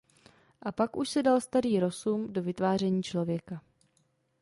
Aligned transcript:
A 0.61 0.71
pak 0.71 0.97
už 0.97 1.09
se 1.09 1.23
dal 1.23 1.41
starý 1.41 1.79
Rossum 1.79 2.33
do 2.33 2.43
vytváření 2.43 3.03
člověka. 3.03 3.61